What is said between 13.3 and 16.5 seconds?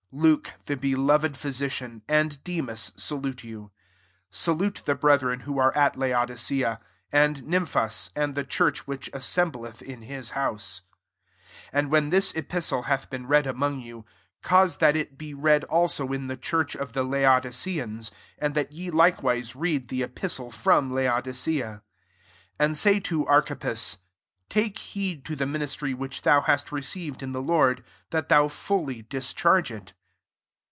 among you, cause that it be read also in the